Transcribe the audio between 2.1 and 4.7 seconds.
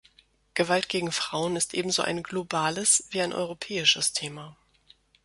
globales wie ein europäisches Thema.